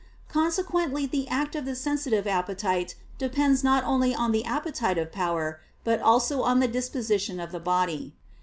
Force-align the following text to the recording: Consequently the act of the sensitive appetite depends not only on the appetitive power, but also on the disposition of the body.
Consequently 0.29 1.05
the 1.05 1.27
act 1.27 1.55
of 1.55 1.65
the 1.65 1.75
sensitive 1.75 2.25
appetite 2.25 2.95
depends 3.19 3.63
not 3.63 3.83
only 3.83 4.15
on 4.15 4.31
the 4.31 4.43
appetitive 4.45 5.11
power, 5.11 5.59
but 5.83 6.01
also 6.01 6.41
on 6.41 6.59
the 6.59 6.67
disposition 6.67 7.39
of 7.39 7.51
the 7.51 7.59
body. 7.59 8.15